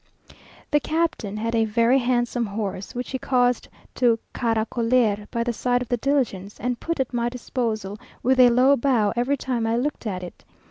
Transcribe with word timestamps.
The 0.71 0.79
captain 0.79 1.37
had 1.37 1.53
a 1.53 1.65
very 1.65 1.99
handsome 1.99 2.47
horse, 2.47 2.95
which 2.95 3.11
he 3.11 3.19
caused 3.19 3.67
to 3.93 4.17
caracolear 4.33 5.27
by 5.29 5.43
the 5.43 5.53
side 5.53 5.83
of 5.83 5.89
the 5.89 5.97
diligence, 5.97 6.59
and 6.59 6.79
put 6.79 6.99
at 6.99 7.13
my 7.13 7.29
disposal 7.29 7.99
with 8.23 8.39
a 8.39 8.49
low 8.49 8.75
bow, 8.75 9.13
every 9.15 9.37
time 9.37 9.67
I 9.67 9.77
looked 9.77 10.07
at 10.07 10.23
it. 10.23 10.43